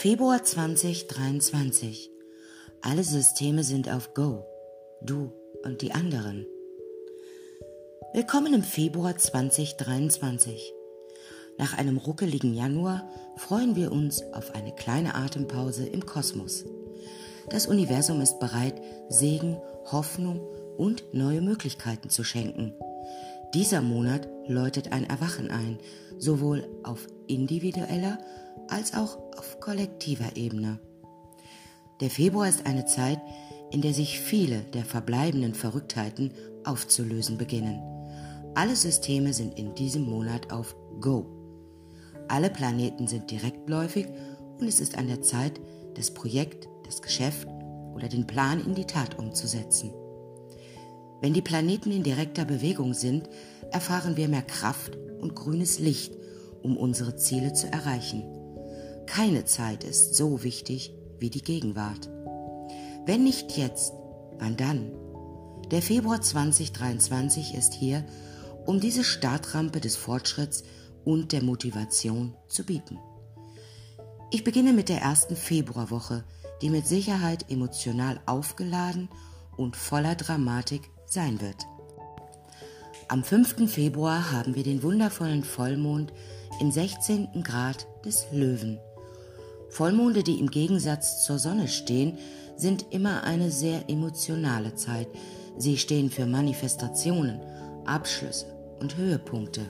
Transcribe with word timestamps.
Februar 0.00 0.42
2023. 0.42 2.10
Alle 2.80 3.04
Systeme 3.04 3.62
sind 3.62 3.90
auf 3.90 4.14
Go. 4.14 4.46
Du 5.02 5.30
und 5.62 5.82
die 5.82 5.92
anderen. 5.92 6.46
Willkommen 8.14 8.54
im 8.54 8.62
Februar 8.62 9.18
2023. 9.18 10.72
Nach 11.58 11.76
einem 11.76 11.98
ruckeligen 11.98 12.54
Januar 12.54 13.06
freuen 13.36 13.76
wir 13.76 13.92
uns 13.92 14.22
auf 14.32 14.54
eine 14.54 14.74
kleine 14.74 15.16
Atempause 15.16 15.84
im 15.84 16.06
Kosmos. 16.06 16.64
Das 17.50 17.66
Universum 17.66 18.22
ist 18.22 18.40
bereit, 18.40 18.80
Segen, 19.10 19.60
Hoffnung 19.92 20.40
und 20.78 21.12
neue 21.12 21.42
Möglichkeiten 21.42 22.08
zu 22.08 22.24
schenken. 22.24 22.72
Dieser 23.52 23.82
Monat 23.82 24.26
läutet 24.46 24.92
ein 24.92 25.04
Erwachen 25.04 25.50
ein, 25.50 25.78
sowohl 26.20 26.68
auf 26.84 27.08
individueller 27.26 28.18
als 28.68 28.94
auch 28.94 29.18
auf 29.36 29.58
kollektiver 29.60 30.36
Ebene. 30.36 30.78
Der 32.00 32.10
Februar 32.10 32.48
ist 32.48 32.66
eine 32.66 32.86
Zeit, 32.86 33.20
in 33.72 33.82
der 33.82 33.94
sich 33.94 34.20
viele 34.20 34.60
der 34.74 34.84
verbleibenden 34.84 35.54
Verrücktheiten 35.54 36.32
aufzulösen 36.64 37.36
beginnen. 37.36 37.82
Alle 38.54 38.76
Systeme 38.76 39.32
sind 39.32 39.58
in 39.58 39.74
diesem 39.74 40.02
Monat 40.02 40.52
auf 40.52 40.76
Go. 41.00 41.26
Alle 42.28 42.50
Planeten 42.50 43.06
sind 43.06 43.30
direktläufig 43.30 44.06
und 44.58 44.66
es 44.66 44.80
ist 44.80 44.98
an 44.98 45.08
der 45.08 45.22
Zeit, 45.22 45.60
das 45.94 46.12
Projekt, 46.12 46.68
das 46.84 47.02
Geschäft 47.02 47.48
oder 47.94 48.08
den 48.08 48.26
Plan 48.26 48.64
in 48.64 48.74
die 48.74 48.86
Tat 48.86 49.18
umzusetzen. 49.18 49.92
Wenn 51.20 51.34
die 51.34 51.42
Planeten 51.42 51.92
in 51.92 52.02
direkter 52.02 52.44
Bewegung 52.44 52.94
sind, 52.94 53.28
erfahren 53.70 54.16
wir 54.16 54.28
mehr 54.28 54.42
Kraft 54.42 54.96
und 55.20 55.34
grünes 55.34 55.78
Licht, 55.78 56.16
um 56.62 56.76
unsere 56.76 57.16
Ziele 57.16 57.52
zu 57.52 57.66
erreichen. 57.72 58.24
Keine 59.06 59.44
Zeit 59.44 59.84
ist 59.84 60.14
so 60.14 60.42
wichtig 60.42 60.94
wie 61.18 61.30
die 61.30 61.42
Gegenwart. 61.42 62.08
Wenn 63.06 63.24
nicht 63.24 63.56
jetzt, 63.56 63.92
wann 64.38 64.56
dann? 64.56 64.92
Der 65.70 65.82
Februar 65.82 66.20
2023 66.20 67.54
ist 67.54 67.74
hier, 67.74 68.04
um 68.66 68.80
diese 68.80 69.04
Startrampe 69.04 69.80
des 69.80 69.96
Fortschritts 69.96 70.64
und 71.04 71.32
der 71.32 71.42
Motivation 71.42 72.36
zu 72.48 72.64
bieten. 72.64 72.98
Ich 74.30 74.44
beginne 74.44 74.72
mit 74.72 74.88
der 74.88 75.00
ersten 75.00 75.34
Februarwoche, 75.34 76.24
die 76.62 76.70
mit 76.70 76.86
Sicherheit 76.86 77.50
emotional 77.50 78.20
aufgeladen 78.26 79.08
und 79.56 79.76
voller 79.76 80.14
Dramatik 80.14 80.90
sein 81.06 81.40
wird. 81.40 81.66
Am 83.10 83.24
5. 83.24 83.68
Februar 83.68 84.30
haben 84.30 84.54
wir 84.54 84.62
den 84.62 84.84
wundervollen 84.84 85.42
Vollmond 85.42 86.12
im 86.60 86.70
16. 86.70 87.42
Grad 87.42 87.88
des 88.04 88.26
Löwen. 88.30 88.78
Vollmonde, 89.68 90.22
die 90.22 90.38
im 90.38 90.48
Gegensatz 90.48 91.24
zur 91.24 91.40
Sonne 91.40 91.66
stehen, 91.66 92.18
sind 92.54 92.86
immer 92.92 93.24
eine 93.24 93.50
sehr 93.50 93.90
emotionale 93.90 94.76
Zeit. 94.76 95.08
Sie 95.58 95.76
stehen 95.76 96.08
für 96.08 96.24
Manifestationen, 96.24 97.40
Abschlüsse 97.84 98.46
und 98.78 98.96
Höhepunkte. 98.96 99.62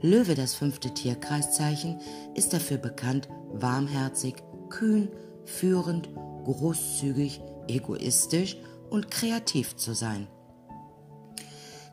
Löwe, 0.00 0.36
das 0.36 0.54
fünfte 0.54 0.94
Tierkreiszeichen, 0.94 1.98
ist 2.36 2.52
dafür 2.52 2.78
bekannt, 2.78 3.28
warmherzig, 3.54 4.36
kühn, 4.70 5.08
führend, 5.46 6.10
großzügig, 6.44 7.40
egoistisch 7.66 8.56
und 8.88 9.10
kreativ 9.10 9.74
zu 9.74 9.94
sein. 9.94 10.28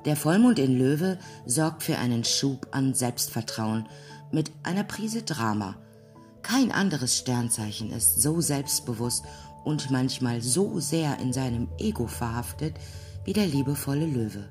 Der 0.05 0.16
Vollmond 0.16 0.59
in 0.59 0.78
Löwe 0.78 1.17
sorgt 1.45 1.83
für 1.83 1.97
einen 1.97 2.23
Schub 2.23 2.67
an 2.72 2.94
Selbstvertrauen 2.94 3.88
mit 4.31 4.52
einer 4.64 4.83
Prise 4.83 5.23
Drama– 5.23 5.75
kein 6.41 6.72
anderes 6.72 7.17
Sternzeichen 7.17 7.91
ist 7.91 8.22
so 8.22 8.41
selbstbewusst 8.41 9.23
und 9.63 9.91
manchmal 9.91 10.41
so 10.41 10.79
sehr 10.79 11.19
in 11.19 11.34
seinem 11.34 11.68
Ego 11.78 12.07
verhaftet 12.07 12.75
wie 13.25 13.34
der 13.34 13.46
liebevolle 13.46 14.06
Löwe. 14.06 14.50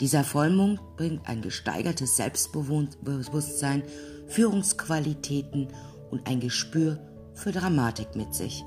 Dieser 0.00 0.24
Vollmond 0.24 0.78
bringt 0.96 1.26
ein 1.26 1.40
gesteigertes 1.40 2.16
Selbstbewusstsein, 2.16 3.82
Führungsqualitäten 4.28 5.68
und 6.10 6.28
ein 6.28 6.38
Gespür 6.38 6.98
für 7.34 7.50
Dramatik 7.50 8.14
mit 8.14 8.34
sich. 8.34 8.62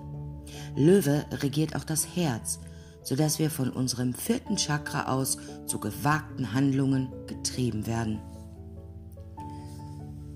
Löwe 0.75 1.25
regiert 1.31 1.75
auch 1.75 1.83
das 1.83 2.15
Herz, 2.15 2.59
sodass 3.09 3.39
wir 3.39 3.49
von 3.49 3.71
unserem 3.71 4.13
vierten 4.13 4.55
Chakra 4.55 5.11
aus 5.11 5.39
zu 5.65 5.79
gewagten 5.79 6.53
Handlungen 6.53 7.11
getrieben 7.25 7.87
werden. 7.87 8.21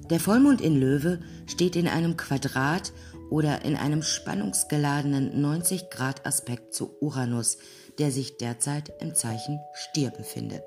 Der 0.10 0.20
Vollmond 0.20 0.60
in 0.60 0.80
Löwe 0.80 1.20
steht 1.46 1.76
in 1.76 1.88
einem 1.88 2.18
Quadrat 2.18 2.92
oder 3.30 3.64
in 3.64 3.76
einem 3.76 4.02
spannungsgeladenen 4.02 5.40
90 5.40 5.92
Grad 5.92 6.26
Aspekt 6.26 6.74
zu 6.74 6.98
Uranus, 7.00 7.60
der 8.00 8.12
sich 8.12 8.38
derzeit 8.38 8.92
im 9.00 9.14
Zeichen 9.14 9.60
Stier 9.76 10.10
befindet. 10.10 10.64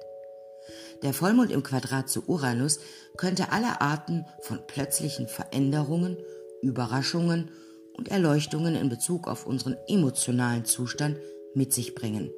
Der 1.02 1.12
Vollmond 1.12 1.50
im 1.50 1.64
Quadrat 1.64 2.08
zu 2.08 2.22
Uranus 2.28 2.78
könnte 3.16 3.50
alle 3.50 3.80
Arten 3.80 4.26
von 4.42 4.60
plötzlichen 4.68 5.26
Veränderungen, 5.26 6.16
Überraschungen 6.62 7.50
und 7.94 8.12
Erleuchtungen 8.12 8.76
in 8.76 8.88
Bezug 8.90 9.26
auf 9.26 9.44
unseren 9.44 9.76
emotionalen 9.88 10.64
Zustand 10.64 11.16
mit 11.56 11.72
sich 11.72 11.94
bringen. 11.94 12.30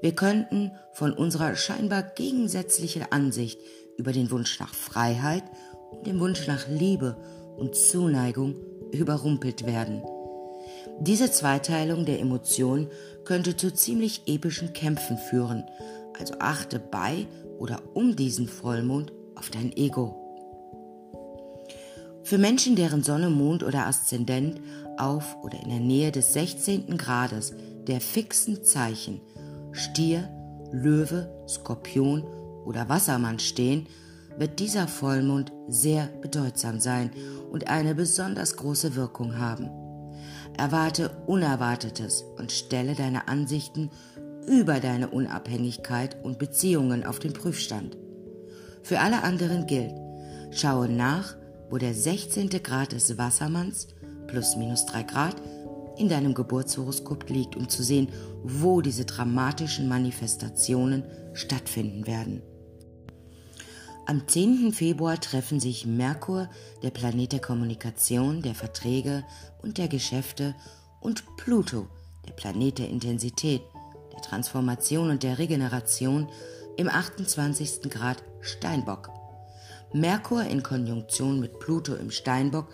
Wir 0.00 0.12
könnten 0.12 0.72
von 0.94 1.12
unserer 1.12 1.54
scheinbar 1.54 2.02
gegensätzlichen 2.02 3.04
Ansicht 3.10 3.60
über 3.96 4.12
den 4.12 4.30
Wunsch 4.30 4.58
nach 4.58 4.74
Freiheit 4.74 5.44
dem 6.06 6.20
Wunsch 6.20 6.46
nach 6.46 6.68
Liebe 6.68 7.16
und 7.56 7.76
Zuneigung 7.76 8.56
überrumpelt 8.92 9.66
werden. 9.66 10.02
Diese 11.00 11.30
Zweiteilung 11.30 12.04
der 12.04 12.20
Emotionen 12.20 12.88
könnte 13.24 13.56
zu 13.56 13.72
ziemlich 13.72 14.22
epischen 14.26 14.72
Kämpfen 14.72 15.16
führen, 15.16 15.64
also 16.18 16.34
achte 16.38 16.78
bei 16.78 17.26
oder 17.58 17.80
um 17.94 18.16
diesen 18.16 18.48
Vollmond 18.48 19.12
auf 19.34 19.50
dein 19.50 19.74
Ego. 19.76 20.18
Für 22.24 22.38
Menschen, 22.38 22.76
deren 22.76 23.02
Sonne, 23.02 23.30
Mond 23.30 23.62
oder 23.62 23.86
Aszendent 23.86 24.60
auf 24.96 25.36
oder 25.42 25.60
in 25.62 25.70
der 25.70 25.80
Nähe 25.80 26.12
des 26.12 26.32
16. 26.32 26.96
Grades 26.96 27.52
der 27.86 28.00
fixen 28.00 28.64
Zeichen 28.64 29.20
Stier, 29.72 30.28
Löwe, 30.70 31.28
Skorpion 31.48 32.24
oder 32.64 32.88
Wassermann 32.88 33.38
stehen, 33.38 33.86
wird 34.38 34.60
dieser 34.60 34.88
Vollmond 34.88 35.52
sehr 35.68 36.06
bedeutsam 36.20 36.80
sein 36.80 37.10
und 37.50 37.68
eine 37.68 37.94
besonders 37.94 38.56
große 38.56 38.96
Wirkung 38.96 39.38
haben. 39.38 39.70
Erwarte 40.56 41.10
Unerwartetes 41.26 42.24
und 42.38 42.52
stelle 42.52 42.94
deine 42.94 43.28
Ansichten 43.28 43.90
über 44.46 44.80
deine 44.80 45.08
Unabhängigkeit 45.08 46.16
und 46.22 46.38
Beziehungen 46.38 47.04
auf 47.04 47.18
den 47.18 47.32
Prüfstand. 47.32 47.96
Für 48.82 49.00
alle 49.00 49.22
anderen 49.22 49.66
gilt, 49.66 49.94
schaue 50.50 50.88
nach, 50.88 51.36
wo 51.70 51.78
der 51.78 51.94
16. 51.94 52.50
Grad 52.62 52.92
des 52.92 53.16
Wassermanns 53.16 53.88
plus 54.26 54.56
minus 54.56 54.86
3 54.86 55.02
Grad 55.04 55.36
in 56.02 56.08
deinem 56.08 56.34
Geburtshoroskop 56.34 57.30
liegt, 57.30 57.54
um 57.54 57.68
zu 57.68 57.84
sehen, 57.84 58.08
wo 58.42 58.80
diese 58.80 59.04
dramatischen 59.04 59.88
Manifestationen 59.88 61.04
stattfinden 61.32 62.08
werden. 62.08 62.42
Am 64.06 64.26
10. 64.26 64.72
Februar 64.72 65.20
treffen 65.20 65.60
sich 65.60 65.86
Merkur, 65.86 66.50
der 66.82 66.90
Planet 66.90 67.30
der 67.30 67.40
Kommunikation, 67.40 68.42
der 68.42 68.56
Verträge 68.56 69.22
und 69.62 69.78
der 69.78 69.86
Geschäfte, 69.86 70.56
und 71.00 71.24
Pluto, 71.36 71.86
der 72.26 72.32
Planet 72.32 72.78
der 72.78 72.88
Intensität, 72.88 73.62
der 74.12 74.22
Transformation 74.22 75.10
und 75.10 75.22
der 75.22 75.38
Regeneration, 75.38 76.28
im 76.76 76.88
28. 76.88 77.90
Grad 77.90 78.24
Steinbock. 78.40 79.10
Merkur 79.92 80.42
in 80.44 80.64
Konjunktion 80.64 81.38
mit 81.38 81.60
Pluto 81.60 81.94
im 81.94 82.10
Steinbock 82.10 82.66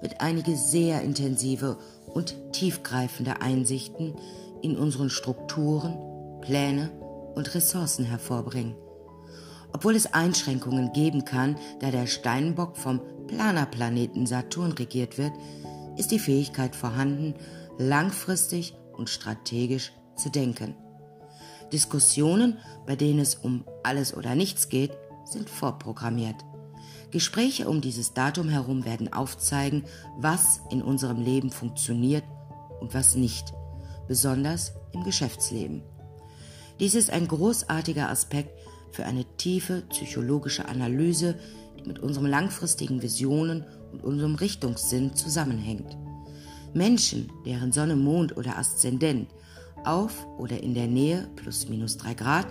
wird 0.00 0.20
einige 0.20 0.56
sehr 0.56 1.02
intensive 1.02 1.78
und 2.16 2.52
tiefgreifende 2.52 3.40
Einsichten 3.40 4.14
in 4.62 4.76
unseren 4.76 5.10
Strukturen, 5.10 5.96
Pläne 6.40 6.90
und 7.34 7.54
Ressourcen 7.54 8.04
hervorbringen 8.04 8.74
obwohl 9.76 9.94
es 9.94 10.14
Einschränkungen 10.14 10.94
geben 10.94 11.26
kann, 11.26 11.58
da 11.80 11.90
der 11.90 12.06
Steinbock 12.06 12.78
vom 12.78 13.02
Planerplaneten 13.26 14.26
Saturn 14.26 14.72
regiert 14.72 15.18
wird, 15.18 15.32
ist 15.98 16.12
die 16.12 16.18
Fähigkeit 16.18 16.74
vorhanden, 16.74 17.34
langfristig 17.76 18.74
und 18.94 19.10
strategisch 19.10 19.92
zu 20.16 20.30
denken. 20.30 20.74
Diskussionen, 21.74 22.56
bei 22.86 22.96
denen 22.96 23.18
es 23.18 23.34
um 23.34 23.66
alles 23.82 24.16
oder 24.16 24.34
nichts 24.34 24.70
geht, 24.70 24.92
sind 25.26 25.50
vorprogrammiert. 25.50 26.36
Gespräche 27.16 27.66
um 27.66 27.80
dieses 27.80 28.12
Datum 28.12 28.50
herum 28.50 28.84
werden 28.84 29.10
aufzeigen, 29.10 29.84
was 30.18 30.60
in 30.70 30.82
unserem 30.82 31.18
Leben 31.18 31.50
funktioniert 31.50 32.24
und 32.78 32.92
was 32.92 33.14
nicht, 33.14 33.54
besonders 34.06 34.74
im 34.92 35.02
Geschäftsleben. 35.02 35.80
Dies 36.78 36.94
ist 36.94 37.08
ein 37.08 37.26
großartiger 37.26 38.10
Aspekt 38.10 38.50
für 38.90 39.06
eine 39.06 39.24
tiefe 39.38 39.80
psychologische 39.88 40.68
Analyse, 40.68 41.38
die 41.78 41.88
mit 41.88 42.00
unseren 42.00 42.26
langfristigen 42.26 43.00
Visionen 43.00 43.64
und 43.92 44.04
unserem 44.04 44.34
Richtungssinn 44.34 45.14
zusammenhängt. 45.14 45.96
Menschen, 46.74 47.32
deren 47.46 47.72
Sonne, 47.72 47.96
Mond 47.96 48.36
oder 48.36 48.58
Aszendent 48.58 49.30
auf 49.84 50.26
oder 50.36 50.62
in 50.62 50.74
der 50.74 50.86
Nähe 50.86 51.30
plus 51.34 51.66
minus 51.66 51.96
3 51.96 52.12
Grad 52.12 52.46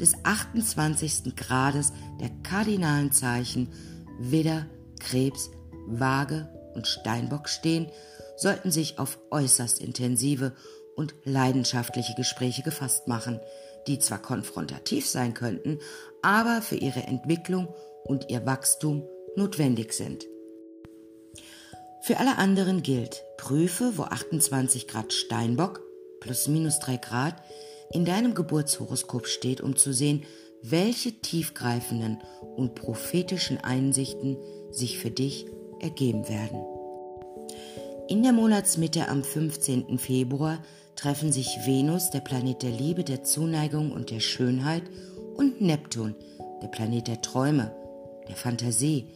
des 0.00 0.14
28. 0.24 1.36
Grades 1.36 1.92
der 2.18 2.30
kardinalen 2.42 3.12
Zeichen 3.12 3.68
Widder, 4.18 4.66
Krebs, 5.00 5.50
Waage 5.86 6.48
und 6.74 6.86
Steinbock 6.86 7.48
stehen, 7.48 7.90
sollten 8.36 8.70
sich 8.70 8.98
auf 8.98 9.18
äußerst 9.30 9.80
intensive 9.80 10.52
und 10.96 11.14
leidenschaftliche 11.24 12.14
Gespräche 12.14 12.62
gefasst 12.62 13.08
machen, 13.08 13.40
die 13.86 13.98
zwar 13.98 14.20
konfrontativ 14.20 15.08
sein 15.08 15.34
könnten, 15.34 15.78
aber 16.22 16.60
für 16.62 16.76
ihre 16.76 17.04
Entwicklung 17.04 17.74
und 18.04 18.30
ihr 18.30 18.44
Wachstum 18.46 19.04
notwendig 19.36 19.92
sind. 19.92 20.26
Für 22.02 22.18
alle 22.18 22.38
anderen 22.38 22.82
gilt, 22.82 23.22
prüfe, 23.36 23.96
wo 23.96 24.04
28 24.04 24.88
Grad 24.88 25.12
Steinbock 25.12 25.82
plus 26.20 26.48
minus 26.48 26.78
3 26.80 26.96
Grad 26.96 27.42
in 27.90 28.04
deinem 28.04 28.34
Geburtshoroskop 28.34 29.26
steht, 29.26 29.60
um 29.60 29.76
zu 29.76 29.92
sehen, 29.92 30.24
welche 30.62 31.12
tiefgreifenden 31.12 32.18
und 32.56 32.74
prophetischen 32.74 33.58
Einsichten 33.58 34.36
sich 34.70 34.98
für 34.98 35.10
dich 35.10 35.46
ergeben 35.80 36.28
werden. 36.28 36.64
In 38.08 38.22
der 38.22 38.32
Monatsmitte 38.32 39.08
am 39.08 39.22
15. 39.22 39.98
Februar 39.98 40.62
treffen 40.96 41.30
sich 41.30 41.58
Venus, 41.66 42.10
der 42.10 42.20
Planet 42.20 42.62
der 42.62 42.70
Liebe, 42.70 43.04
der 43.04 43.22
Zuneigung 43.22 43.92
und 43.92 44.10
der 44.10 44.20
Schönheit, 44.20 44.82
und 45.36 45.60
Neptun, 45.60 46.16
der 46.62 46.68
Planet 46.68 47.06
der 47.06 47.22
Träume, 47.22 47.72
der 48.28 48.34
Fantasie 48.34 49.06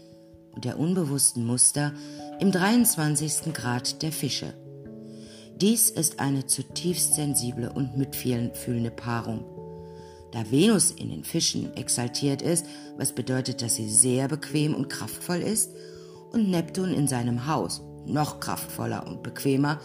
und 0.55 0.65
der 0.65 0.79
unbewussten 0.79 1.45
Muster, 1.45 1.93
im 2.39 2.53
23. 2.53 3.53
Grad 3.53 4.03
der 4.03 4.13
Fische. 4.13 4.55
Dies 5.57 5.91
ist 5.91 6.21
eine 6.21 6.47
zutiefst 6.47 7.15
sensible 7.15 7.73
und 7.73 7.97
mitfühlende 7.97 8.91
Paarung. 8.91 9.45
Da 10.33 10.51
Venus 10.51 10.91
in 10.91 11.11
den 11.11 11.25
Fischen 11.25 11.77
exaltiert 11.77 12.43
ist, 12.43 12.67
was 12.97 13.13
bedeutet, 13.13 13.63
dass 13.63 13.77
sie 13.77 13.89
sehr 13.89 14.29
bequem 14.29 14.75
und 14.75 14.89
kraftvoll 14.89 15.41
ist, 15.41 15.71
und 16.33 16.49
Neptun 16.49 16.95
in 16.95 17.07
seinem 17.07 17.47
Haus, 17.47 17.83
noch 18.07 18.41
kraftvoller 18.41 19.07
und 19.07 19.23
bequemer, 19.23 19.79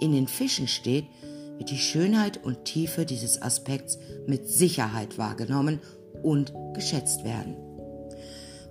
in 0.00 0.12
den 0.12 0.28
Fischen 0.28 0.68
steht, 0.68 1.06
wird 1.56 1.70
die 1.70 1.78
Schönheit 1.78 2.44
und 2.44 2.64
Tiefe 2.64 3.06
dieses 3.06 3.40
Aspekts 3.40 3.98
mit 4.26 4.46
Sicherheit 4.46 5.16
wahrgenommen 5.16 5.80
und 6.22 6.52
geschätzt 6.74 7.24
werden. 7.24 7.56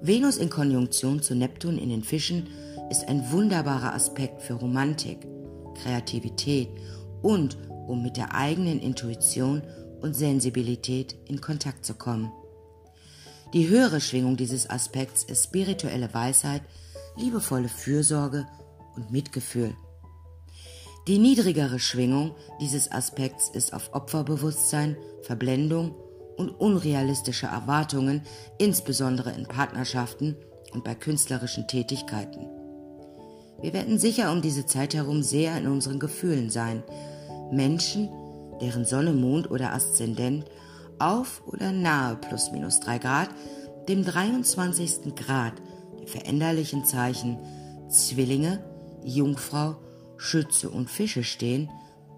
Venus 0.02 0.38
in 0.38 0.50
Konjunktion 0.50 1.22
zu 1.22 1.34
Neptun 1.34 1.78
in 1.78 1.90
den 1.90 2.04
Fischen 2.04 2.48
ist 2.90 3.08
ein 3.08 3.32
wunderbarer 3.32 3.94
Aspekt 3.94 4.42
für 4.42 4.54
Romantik, 4.54 5.26
Kreativität 5.82 6.68
und 7.22 7.58
um 7.88 8.04
mit 8.04 8.18
der 8.18 8.36
eigenen 8.36 8.80
Intuition 8.80 9.62
und 10.04 10.14
Sensibilität 10.16 11.16
in 11.26 11.42
Kontakt 11.42 11.86
zu 11.86 11.94
kommen. 11.94 12.32
Die 13.54 13.70
höhere 13.70 14.02
Schwingung 14.02 14.36
dieses 14.36 14.70
Aspekts 14.70 15.24
ist 15.24 15.46
spirituelle 15.46 16.14
Weisheit, 16.14 16.62
liebevolle 17.16 17.70
Fürsorge 17.70 18.46
und 18.96 19.12
Mitgefühl. 19.12 19.76
Die 21.08 21.20
niedrigere 21.20 21.80
Schwingung 21.80 22.36
dieses 22.60 22.92
Aspekts 22.92 23.50
ist 23.50 23.74
auf 23.74 23.94
Opferbewusstsein, 23.94 24.98
Verblendung 25.22 25.96
und 26.38 26.50
unrealistische 26.50 27.48
Erwartungen, 27.48 28.24
insbesondere 28.58 29.32
in 29.32 29.46
Partnerschaften 29.46 30.36
und 30.74 30.84
bei 30.84 30.96
künstlerischen 30.96 31.68
Tätigkeiten. 31.68 32.48
Wir 33.62 33.74
werden 33.74 34.00
sicher 34.00 34.32
um 34.32 34.42
diese 34.42 34.66
Zeit 34.66 34.94
herum 34.94 35.24
sehr 35.24 35.58
in 35.58 35.68
unseren 35.68 36.00
Gefühlen 36.00 36.50
sein. 36.50 36.84
Menschen, 37.52 38.10
deren 38.64 38.86
Sonne, 38.86 39.12
Mond 39.12 39.52
oder 39.52 39.74
Aszendent 39.74 40.46
auf 40.98 41.44
oder 41.46 41.74
nahe 41.74 42.16
plus 42.16 42.52
minus 42.52 42.80
3 42.80 42.98
Grad 42.98 43.30
dem 43.90 44.06
23. 44.06 45.14
Grad 45.16 45.54
der 46.00 46.08
veränderlichen 46.08 46.86
Zeichen 46.86 47.38
Zwillinge, 47.90 48.64
Jungfrau, 49.04 49.76
Schütze 50.16 50.70
und 50.70 50.90
Fische 50.90 51.26
stehen, 51.26 51.70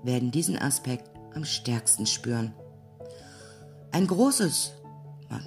werden 0.04 0.30
diesen 0.30 0.58
Aspekt 0.62 1.10
am 1.34 1.46
stärksten 1.46 2.06
spüren. 2.06 2.54
Ein 3.92 4.06
großes, 4.06 4.74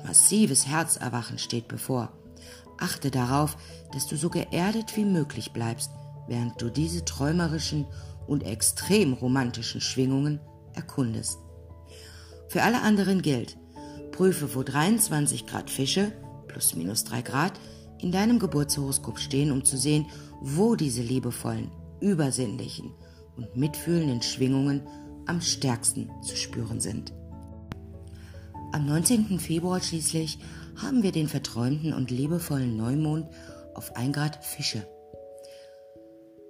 massives 0.05 0.67
Herzerwachen 0.67 1.39
steht 1.39 1.69
bevor. 1.69 2.13
Achte 2.77 3.13
darauf, 3.13 3.57
dass 3.93 4.09
du 4.09 4.17
so 4.17 4.31
geerdet 4.31 4.97
wie 4.97 5.05
möglich 5.05 5.53
bleibst, 5.53 5.93
während 6.27 6.61
du 6.61 6.71
diese 6.71 7.05
träumerischen 7.05 7.87
und 8.27 8.43
extrem 8.43 9.13
romantischen 9.13 9.81
Schwingungen 9.81 10.41
erkundest. 10.79 11.39
Für 12.49 12.63
alle 12.63 12.81
anderen 12.81 13.21
gilt, 13.21 13.59
prüfe, 14.13 14.55
wo 14.55 14.63
23 14.63 15.47
Grad 15.47 15.71
Fische 15.71 16.13
plus 16.47 16.75
minus 16.75 17.05
3 17.05 17.23
Grad 17.23 17.53
in 17.99 18.13
deinem 18.13 18.39
Geburtshoroskop 18.39 19.19
stehen, 19.19 19.51
um 19.51 19.65
zu 19.65 19.77
sehen, 19.77 20.07
wo 20.41 20.77
diese 20.77 21.03
liebevollen, 21.03 21.71
übersinnlichen 22.01 22.95
und 23.37 23.57
mitfühlenden 23.57 24.23
Schwingungen 24.23 24.83
am 25.27 25.41
stärksten 25.41 26.11
zu 26.23 26.37
spüren 26.37 26.81
sind. 26.81 27.13
Am 28.73 28.87
19. 28.87 29.41
Februar 29.41 29.81
schließlich 29.81 30.39
haben 30.77 31.03
wir 31.03 31.13
den 31.13 31.29
verträumten 31.29 31.93
und 31.93 32.11
liebevollen 32.11 32.77
Neumond 32.77 33.27
auf 33.75 33.97
1 33.97 34.15
Grad 34.15 34.45
Fische. 34.45 34.87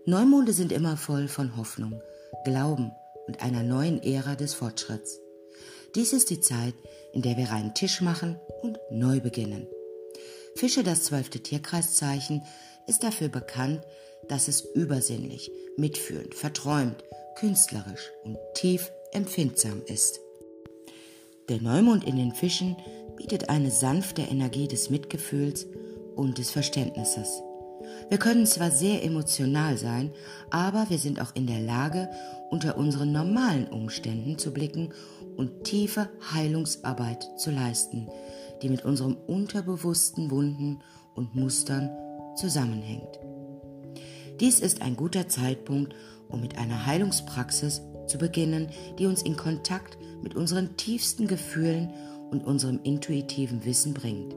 Neumonde 0.07 0.53
sind 0.53 0.73
immer 0.73 0.97
voll 0.97 1.29
von 1.29 1.57
Hoffnung, 1.57 2.01
Glauben 2.45 2.93
und 3.29 3.43
einer 3.43 3.63
neuen 3.63 4.03
Ära 4.03 4.35
des 4.35 4.55
Fortschritts. 4.55 5.21
Dies 5.95 6.13
ist 6.13 6.31
die 6.31 6.41
Zeit, 6.41 6.75
in 7.13 7.23
der 7.23 7.37
wir 7.37 7.51
reinen 7.51 7.75
Tisch 7.75 8.01
machen 8.01 8.41
und 8.63 8.79
neu 8.91 9.21
beginnen. 9.21 9.69
Fische, 10.57 10.83
das 10.83 11.05
zwölfte 11.05 11.41
Tierkreiszeichen, 11.41 12.43
ist 12.87 13.05
dafür 13.05 13.29
bekannt, 13.29 13.83
dass 14.29 14.49
es 14.49 14.63
übersinnlich, 14.75 15.51
mitfühlend, 15.77 16.35
verträumt, 16.35 17.05
künstlerisch 17.37 18.11
und 18.25 18.37
tief 18.55 18.91
empfindsam 19.13 19.83
ist. 19.87 20.21
Der 21.49 21.61
Neumond 21.61 22.05
in 22.05 22.17
den 22.17 22.33
Fischen 22.33 22.77
bietet 23.17 23.49
eine 23.49 23.71
sanfte 23.71 24.23
Energie 24.23 24.69
des 24.69 24.91
Mitgefühls 24.91 25.67
und 26.17 26.39
des 26.39 26.51
Verständnisses. 26.51 27.43
Wir 28.09 28.19
können 28.19 28.47
zwar 28.47 28.71
sehr 28.71 29.05
emotional 29.05 29.77
sein, 29.77 30.13
aber 30.51 30.87
wir 30.89 30.99
sind 30.99 31.21
auch 31.21 31.35
in 31.35 31.47
der 31.47 31.61
Lage, 31.61 32.09
unter 32.51 32.77
unseren 32.77 33.13
normalen 33.13 33.69
Umständen 33.69 34.39
zu 34.39 34.53
blicken 34.53 34.91
und 35.37 35.65
tiefe 35.65 36.09
Heilungsarbeit 36.33 37.29
zu 37.37 37.51
leisten, 37.51 38.09
die 38.63 38.69
mit 38.69 38.85
unserem 38.85 39.15
unterbewussten 39.15 40.31
Wunden 40.31 40.81
und 41.15 41.35
Mustern 41.35 41.91
zusammenhängt. 42.37 43.19
Dies 44.41 44.61
ist 44.61 44.83
ein 44.83 44.97
guter 44.97 45.29
Zeitpunkt, 45.29 45.95
um 46.29 46.41
mit 46.41 46.59
einer 46.59 46.87
Heilungspraxis 46.87 47.83
zu 48.07 48.19
beginnen, 48.19 48.69
die 48.99 49.07
uns 49.07 49.23
in 49.23 49.37
Kontakt 49.37 49.99
mit 50.23 50.35
unseren 50.35 50.77
tiefsten 50.77 51.27
Gefühlen 51.27 51.93
und 52.31 52.45
unserem 52.45 52.81
intuitiven 52.83 53.65
Wissen 53.65 53.95
bringt. 53.95 54.35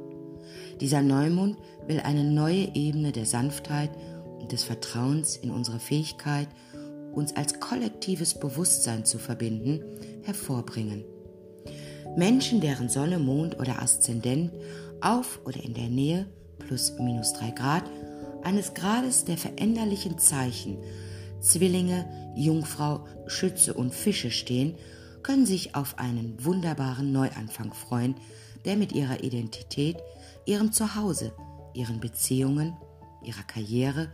Dieser 0.82 1.04
Neumond 1.04 1.58
will 1.88 2.00
eine 2.00 2.24
neue 2.24 2.76
Ebene 2.76 3.12
der 3.12 3.28
Sanftheit 3.28 3.92
und 4.40 4.52
des 4.52 4.64
Vertrauens 4.64 5.38
in 5.38 5.52
unsere 5.52 5.80
Fähigkeit, 5.80 6.48
uns 7.14 7.36
als 7.36 7.60
kollektives 7.60 8.40
Bewusstsein 8.40 9.06
zu 9.06 9.20
verbinden, 9.20 9.84
hervorbringen. 10.24 11.06
Menschen, 12.18 12.62
deren 12.62 12.90
Sonne, 12.90 13.20
Mond 13.20 13.60
oder 13.60 13.82
Aszendent 13.82 14.52
auf 15.02 15.40
oder 15.46 15.64
in 15.64 15.76
der 15.76 15.90
Nähe 15.90 16.26
plus 16.58 16.94
minus 17.00 17.34
drei 17.34 17.52
Grad 17.52 17.84
eines 18.44 18.74
Grades 18.74 19.24
der 19.24 19.38
veränderlichen 19.38 20.18
Zeichen 20.18 20.78
Zwillinge, 21.42 22.06
Jungfrau, 22.36 23.06
Schütze 23.28 23.74
und 23.74 23.94
Fische 23.94 24.32
stehen, 24.32 24.76
können 25.24 25.46
sich 25.46 25.76
auf 25.76 26.00
einen 26.00 26.44
wunderbaren 26.44 27.12
Neuanfang 27.12 27.74
freuen, 27.74 28.16
der 28.66 28.78
mit 28.78 28.92
ihrer 28.92 29.24
Identität, 29.24 29.98
ihrem 30.46 30.72
Zuhause, 30.72 31.34
ihren 31.74 32.00
Beziehungen, 32.00 32.78
ihrer 33.24 33.44
Karriere 33.44 34.10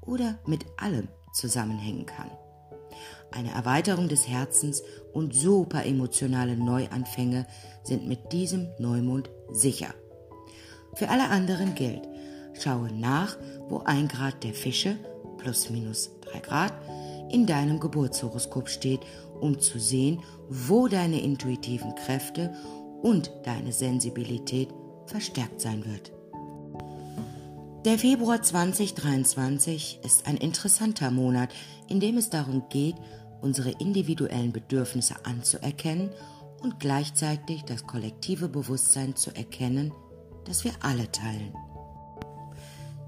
oder 0.00 0.38
mit 0.46 0.66
allem 0.76 1.08
zusammenhängen 1.32 2.06
kann. 2.06 2.30
Eine 3.30 3.52
Erweiterung 3.52 4.08
des 4.08 4.26
Herzens 4.26 4.82
und 5.12 5.34
super 5.34 5.84
emotionale 5.84 6.56
Neuanfänge 6.56 7.46
sind 7.82 8.08
mit 8.08 8.32
diesem 8.32 8.68
Neumond 8.78 9.30
sicher. 9.52 9.94
Für 10.94 11.10
alle 11.10 11.28
anderen 11.28 11.74
gilt, 11.74 12.08
schaue 12.54 12.90
nach, 12.92 13.36
wo 13.68 13.80
ein 13.80 14.08
Grad 14.08 14.42
der 14.44 14.54
Fische 14.54 14.96
plus 15.36 15.70
minus 15.70 16.10
drei 16.22 16.40
Grad 16.40 16.72
in 17.30 17.46
deinem 17.46 17.78
Geburtshoroskop 17.78 18.68
steht, 18.68 19.00
um 19.40 19.60
zu 19.60 19.78
sehen, 19.78 20.22
wo 20.48 20.88
deine 20.88 21.20
intuitiven 21.20 21.94
Kräfte 21.94 22.54
und 23.02 23.30
deine 23.44 23.72
Sensibilität 23.72 24.70
verstärkt 25.08 25.60
sein 25.60 25.84
wird. 25.84 26.12
Der 27.84 27.98
Februar 27.98 28.42
2023 28.42 30.00
ist 30.04 30.26
ein 30.26 30.36
interessanter 30.36 31.10
Monat, 31.10 31.54
in 31.88 32.00
dem 32.00 32.16
es 32.16 32.28
darum 32.28 32.64
geht, 32.68 32.96
unsere 33.40 33.70
individuellen 33.70 34.52
Bedürfnisse 34.52 35.14
anzuerkennen 35.24 36.10
und 36.60 36.80
gleichzeitig 36.80 37.62
das 37.62 37.86
kollektive 37.86 38.48
Bewusstsein 38.48 39.14
zu 39.14 39.34
erkennen, 39.34 39.92
das 40.44 40.64
wir 40.64 40.72
alle 40.80 41.10
teilen. 41.12 41.54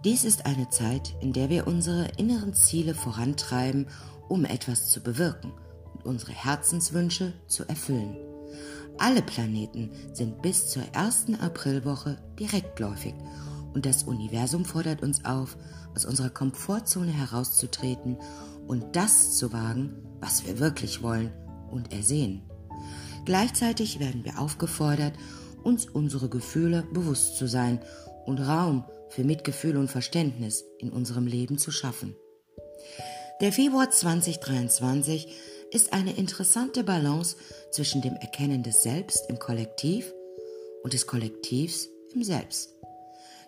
Dies 0.04 0.24
ist 0.24 0.46
eine 0.46 0.70
Zeit, 0.70 1.14
in 1.20 1.32
der 1.32 1.50
wir 1.50 1.66
unsere 1.66 2.08
inneren 2.16 2.54
Ziele 2.54 2.94
vorantreiben, 2.94 3.88
um 4.28 4.44
etwas 4.44 4.88
zu 4.88 5.02
bewirken 5.02 5.52
und 5.94 6.06
unsere 6.06 6.32
Herzenswünsche 6.32 7.34
zu 7.48 7.68
erfüllen. 7.68 8.29
Alle 9.00 9.22
Planeten 9.22 9.90
sind 10.12 10.42
bis 10.42 10.68
zur 10.68 10.82
ersten 10.92 11.34
Aprilwoche 11.34 12.18
direktläufig 12.38 13.14
und 13.72 13.86
das 13.86 14.02
Universum 14.02 14.66
fordert 14.66 15.02
uns 15.02 15.24
auf, 15.24 15.56
aus 15.96 16.04
unserer 16.04 16.28
Komfortzone 16.28 17.10
herauszutreten 17.10 18.18
und 18.68 18.94
das 18.94 19.38
zu 19.38 19.54
wagen, 19.54 19.96
was 20.20 20.46
wir 20.46 20.58
wirklich 20.58 21.02
wollen 21.02 21.32
und 21.70 21.94
ersehen. 21.94 22.42
Gleichzeitig 23.24 24.00
werden 24.00 24.22
wir 24.22 24.38
aufgefordert, 24.38 25.14
uns 25.62 25.86
unsere 25.86 26.28
Gefühle 26.28 26.86
bewusst 26.92 27.38
zu 27.38 27.46
sein 27.46 27.80
und 28.26 28.38
Raum 28.38 28.84
für 29.08 29.24
Mitgefühl 29.24 29.78
und 29.78 29.90
Verständnis 29.90 30.66
in 30.78 30.90
unserem 30.90 31.26
Leben 31.26 31.56
zu 31.56 31.70
schaffen. 31.70 32.14
Der 33.40 33.52
Februar 33.52 33.88
2023 33.88 35.26
ist 35.72 35.92
eine 35.92 36.16
interessante 36.16 36.84
Balance 36.84 37.36
zwischen 37.70 38.02
dem 38.02 38.16
Erkennen 38.16 38.62
des 38.62 38.82
Selbst 38.82 39.28
im 39.28 39.38
Kollektiv 39.38 40.12
und 40.82 40.92
des 40.92 41.06
Kollektivs 41.06 41.88
im 42.14 42.22
Selbst. 42.22 42.74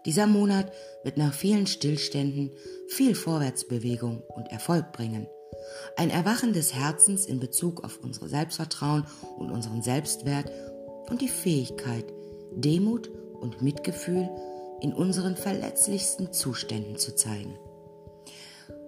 Dieser 0.05 0.26
Monat 0.26 0.73
wird 1.05 1.17
nach 1.17 1.33
vielen 1.33 1.67
Stillständen 1.67 2.50
viel 2.88 3.14
Vorwärtsbewegung 3.14 4.23
und 4.35 4.50
Erfolg 4.50 4.93
bringen. 4.93 5.29
Ein 5.97 6.11
Erwachen 6.11 6.52
des 6.52 6.75
Herzens 6.75 7.26
in 7.26 7.38
Bezug 7.38 7.85
auf 7.85 8.00
unser 8.02 8.29
Selbstvertrauen 8.29 9.07
und 9.38 9.50
unseren 9.50 9.83
Selbstwert 9.83 10.50
und 11.09 11.21
die 11.21 11.29
Fähigkeit, 11.29 12.05
Demut 12.52 13.11
und 13.41 13.62
Mitgefühl 13.62 14.29
in 14.81 14.93
unseren 14.93 15.37
verletzlichsten 15.37 16.33
Zuständen 16.33 16.97
zu 16.97 17.14
zeigen. 17.14 17.57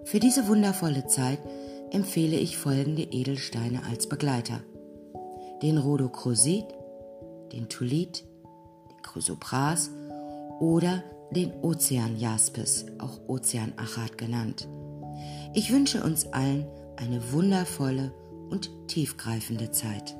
Für 0.03 0.19
diese 0.19 0.47
wundervolle 0.47 1.07
Zeit 1.07 1.39
empfehle 1.95 2.35
ich 2.35 2.57
folgende 2.57 3.03
Edelsteine 3.03 3.83
als 3.89 4.09
Begleiter. 4.09 4.59
Den 5.61 5.77
Rhodocrosit, 5.77 6.65
den 7.53 7.69
Tulit, 7.69 8.25
den 8.91 9.01
Chrysopras 9.01 9.89
oder 10.59 11.03
den 11.31 11.53
Ozeanjaspis, 11.61 12.85
auch 12.99 13.29
Ozeanachat 13.29 14.17
genannt. 14.17 14.67
Ich 15.53 15.71
wünsche 15.71 16.03
uns 16.03 16.27
allen 16.33 16.67
eine 16.97 17.31
wundervolle 17.31 18.13
und 18.49 18.69
tiefgreifende 18.87 19.71
Zeit. 19.71 20.17